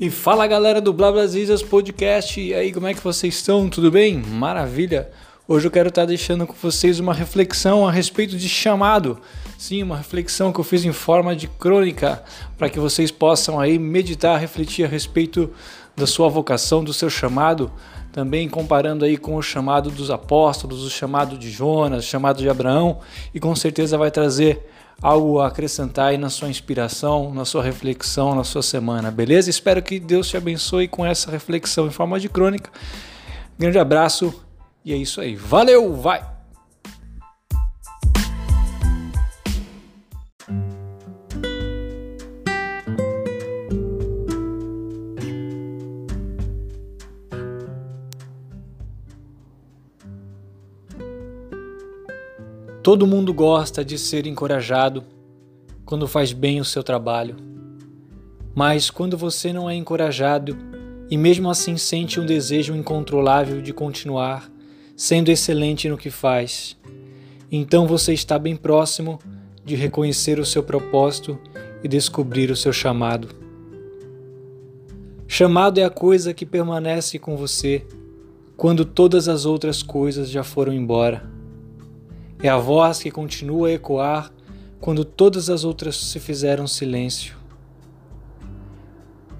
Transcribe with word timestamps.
E 0.00 0.10
fala 0.10 0.46
galera 0.46 0.80
do 0.80 0.92
Blá 0.92 1.10
Blá 1.10 1.26
Podcast, 1.60 2.40
e 2.40 2.54
aí 2.54 2.72
como 2.72 2.86
é 2.86 2.94
que 2.94 3.02
vocês 3.02 3.34
estão? 3.34 3.68
Tudo 3.68 3.90
bem? 3.90 4.18
Maravilha! 4.18 5.10
Hoje 5.50 5.66
eu 5.66 5.70
quero 5.70 5.88
estar 5.88 6.04
deixando 6.04 6.46
com 6.46 6.52
vocês 6.52 7.00
uma 7.00 7.14
reflexão 7.14 7.88
a 7.88 7.90
respeito 7.90 8.36
de 8.36 8.50
chamado. 8.50 9.18
Sim, 9.56 9.82
uma 9.82 9.96
reflexão 9.96 10.52
que 10.52 10.60
eu 10.60 10.64
fiz 10.64 10.84
em 10.84 10.92
forma 10.92 11.34
de 11.34 11.48
crônica, 11.48 12.22
para 12.58 12.68
que 12.68 12.78
vocês 12.78 13.10
possam 13.10 13.58
aí 13.58 13.78
meditar, 13.78 14.38
refletir 14.38 14.84
a 14.84 14.88
respeito 14.88 15.50
da 15.96 16.06
sua 16.06 16.28
vocação, 16.28 16.84
do 16.84 16.92
seu 16.92 17.08
chamado, 17.08 17.72
também 18.12 18.46
comparando 18.46 19.06
aí 19.06 19.16
com 19.16 19.36
o 19.36 19.42
chamado 19.42 19.90
dos 19.90 20.10
apóstolos, 20.10 20.84
o 20.84 20.90
chamado 20.90 21.38
de 21.38 21.50
Jonas, 21.50 22.04
o 22.04 22.06
chamado 22.06 22.42
de 22.42 22.50
Abraão, 22.50 22.98
e 23.32 23.40
com 23.40 23.56
certeza 23.56 23.96
vai 23.96 24.10
trazer 24.10 24.68
algo 25.00 25.38
a 25.38 25.46
acrescentar 25.46 26.08
aí 26.08 26.18
na 26.18 26.28
sua 26.28 26.50
inspiração, 26.50 27.32
na 27.32 27.46
sua 27.46 27.62
reflexão, 27.62 28.34
na 28.34 28.44
sua 28.44 28.62
semana, 28.62 29.10
beleza? 29.10 29.48
Espero 29.48 29.80
que 29.80 29.98
Deus 29.98 30.28
te 30.28 30.36
abençoe 30.36 30.86
com 30.86 31.06
essa 31.06 31.30
reflexão 31.30 31.86
em 31.86 31.90
forma 31.90 32.20
de 32.20 32.28
crônica. 32.28 32.70
Grande 33.58 33.78
abraço 33.78 34.46
e 34.88 34.92
é 34.94 34.96
isso 34.96 35.20
aí. 35.20 35.36
Valeu, 35.36 35.92
vai! 35.92 36.26
Todo 52.82 53.06
mundo 53.06 53.34
gosta 53.34 53.84
de 53.84 53.98
ser 53.98 54.26
encorajado 54.26 55.04
quando 55.84 56.08
faz 56.08 56.32
bem 56.32 56.62
o 56.62 56.64
seu 56.64 56.82
trabalho. 56.82 57.36
Mas 58.54 58.88
quando 58.88 59.18
você 59.18 59.52
não 59.52 59.68
é 59.68 59.74
encorajado 59.74 60.56
e 61.10 61.18
mesmo 61.18 61.50
assim 61.50 61.76
sente 61.76 62.18
um 62.18 62.24
desejo 62.24 62.74
incontrolável 62.74 63.60
de 63.60 63.74
continuar 63.74 64.50
sendo 64.98 65.28
excelente 65.28 65.88
no 65.88 65.96
que 65.96 66.10
faz, 66.10 66.76
então 67.52 67.86
você 67.86 68.12
está 68.12 68.36
bem 68.36 68.56
próximo 68.56 69.20
de 69.64 69.76
reconhecer 69.76 70.40
o 70.40 70.44
seu 70.44 70.60
propósito 70.60 71.38
e 71.84 71.86
descobrir 71.86 72.50
o 72.50 72.56
seu 72.56 72.72
chamado. 72.72 73.28
Chamado 75.28 75.78
é 75.78 75.84
a 75.84 75.90
coisa 75.90 76.34
que 76.34 76.44
permanece 76.44 77.16
com 77.16 77.36
você 77.36 77.86
quando 78.56 78.84
todas 78.84 79.28
as 79.28 79.46
outras 79.46 79.84
coisas 79.84 80.28
já 80.28 80.42
foram 80.42 80.72
embora. 80.72 81.30
É 82.42 82.48
a 82.48 82.58
voz 82.58 82.98
que 83.00 83.12
continua 83.12 83.68
a 83.68 83.72
ecoar 83.72 84.32
quando 84.80 85.04
todas 85.04 85.48
as 85.48 85.62
outras 85.62 85.96
se 85.96 86.18
fizeram 86.18 86.66
silêncio. 86.66 87.36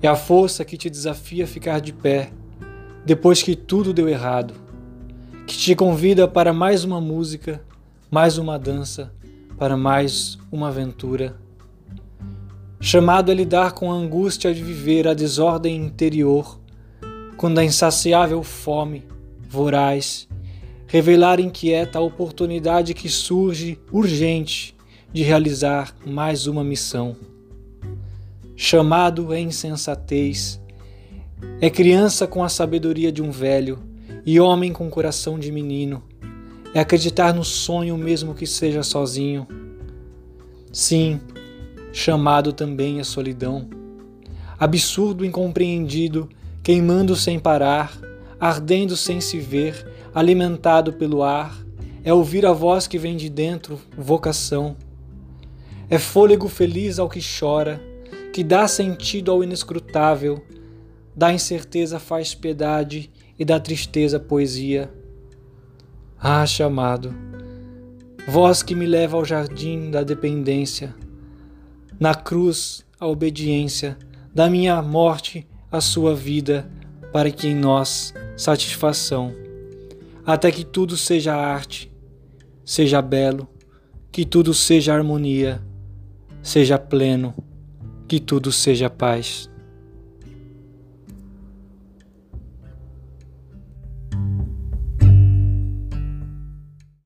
É 0.01 0.07
a 0.07 0.15
força 0.15 0.65
que 0.65 0.77
te 0.77 0.89
desafia 0.89 1.43
a 1.43 1.49
ficar 1.49 1.81
de 1.81 1.93
pé 1.93 2.31
depois 3.05 3.43
que 3.43 3.57
tudo 3.57 3.93
deu 3.93 4.09
errado, 4.09 4.68
que 5.49 5.57
te 5.57 5.75
convida 5.75 6.29
para 6.29 6.53
mais 6.53 6.85
uma 6.85 7.01
música, 7.01 7.65
mais 8.11 8.37
uma 8.37 8.59
dança, 8.59 9.11
para 9.57 9.79
mais 9.79 10.39
uma 10.53 10.69
aventura. 10.69 11.39
Chamado 12.79 13.33
a 13.33 13.35
lidar 13.35 13.73
com 13.73 13.91
a 13.91 13.95
angústia 13.95 14.53
de 14.53 14.63
viver 14.63 15.09
a 15.09 15.15
desordem 15.15 15.75
interior, 15.75 16.61
quando 17.39 17.61
a 17.61 17.65
insaciável 17.65 18.43
fome, 18.43 19.05
voraz, 19.49 20.29
revelar 20.87 21.41
inquieta 21.41 21.99
a 21.99 22.03
oportunidade 22.03 22.93
que 22.93 23.09
surge 23.09 23.81
urgente 23.91 24.77
de 25.15 25.23
realizar 25.23 25.97
mais 26.05 26.47
uma 26.47 26.63
missão. 26.63 27.17
Chamado 28.55 29.33
é 29.33 29.41
insensatez, 29.41 30.61
é 31.59 31.71
criança 31.71 32.27
com 32.27 32.45
a 32.45 32.51
sabedoria 32.51 33.11
de 33.11 33.23
um 33.23 33.31
velho 33.31 33.88
e 34.31 34.39
homem 34.39 34.75
com 34.75 34.91
coração 34.91 35.39
de 35.39 35.51
menino, 35.51 36.03
é 36.75 36.81
acreditar 36.81 37.33
no 37.33 37.43
sonho 37.43 37.97
mesmo 37.97 38.35
que 38.35 38.47
seja 38.47 38.83
sozinho. 38.83 39.49
Sim, 40.71 41.19
chamado 41.95 42.53
também 42.53 43.01
é 43.01 43.05
solidão, 43.05 43.71
absurdo 44.59 45.25
incompreendido, 45.25 46.29
queimando 46.63 47.17
sem 47.17 47.39
parar, 47.39 47.99
ardendo 48.39 48.99
sem 48.99 49.19
se 49.19 49.41
ver, 49.41 49.91
alimentado 50.15 50.93
pelo 50.93 51.23
ar, 51.23 51.59
é 52.05 52.13
ouvir 52.13 52.45
a 52.45 52.53
voz 52.53 52.87
que 52.87 52.99
vem 52.99 53.17
de 53.17 53.31
dentro, 53.31 53.81
vocação. 53.97 54.77
É 55.89 55.99
fôlego 55.99 56.49
feliz 56.49 56.99
ao 56.99 57.09
que 57.09 57.21
chora, 57.23 57.81
que 58.35 58.45
dá 58.45 58.69
sentido 58.69 59.33
ao 59.33 59.43
inescrutável, 59.43 60.45
da 61.17 61.33
incerteza 61.33 61.99
faz 61.99 62.35
piedade 62.35 63.11
e 63.39 63.45
da 63.45 63.61
tristeza 63.61 64.19
poesia. 64.19 64.91
Ah, 66.19 66.45
chamado, 66.45 67.15
voz 68.27 68.63
que 68.63 68.75
me 68.75 68.87
leva 68.87 69.17
ao 69.17 69.25
jardim 69.25 69.91
da 69.91 70.03
dependência, 70.03 70.95
na 71.99 72.15
cruz 72.15 72.85
a 72.99 73.07
obediência, 73.07 73.97
da 74.35 74.51
minha 74.51 74.81
morte 74.83 75.47
a 75.71 75.81
sua 75.81 76.15
vida, 76.15 76.69
para 77.13 77.31
que 77.31 77.49
em 77.49 77.55
nós 77.55 78.13
satisfação 78.37 79.33
até 80.29 80.53
que 80.53 80.63
tudo 80.63 80.95
seja 80.95 81.35
arte, 81.35 81.91
seja 82.63 83.01
belo, 83.01 83.49
que 84.13 84.27
tudo 84.27 84.53
seja 84.53 84.93
harmonia, 84.93 85.63
seja 86.43 86.79
pleno, 86.79 87.35
que 88.07 88.21
tudo 88.21 88.53
seja 88.53 88.91
paz. 88.91 89.49